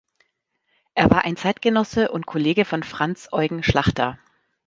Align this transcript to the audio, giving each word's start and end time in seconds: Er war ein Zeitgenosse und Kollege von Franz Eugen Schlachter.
Er 0.95 1.11
war 1.11 1.25
ein 1.25 1.37
Zeitgenosse 1.37 2.09
und 2.11 2.25
Kollege 2.25 2.65
von 2.65 2.81
Franz 2.81 3.27
Eugen 3.31 3.61
Schlachter. 3.61 4.17